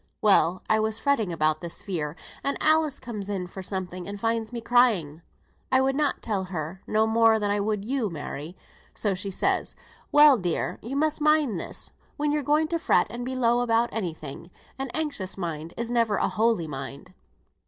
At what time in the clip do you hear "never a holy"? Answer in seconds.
15.91-16.65